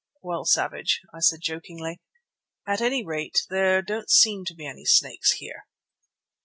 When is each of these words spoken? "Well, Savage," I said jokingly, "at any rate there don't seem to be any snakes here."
"Well, 0.23 0.45
Savage," 0.45 1.01
I 1.13 1.19
said 1.19 1.41
jokingly, 1.43 2.01
"at 2.65 2.81
any 2.81 3.05
rate 3.05 3.45
there 3.51 3.83
don't 3.83 4.09
seem 4.09 4.45
to 4.45 4.55
be 4.55 4.65
any 4.65 4.83
snakes 4.83 5.33
here." 5.33 5.67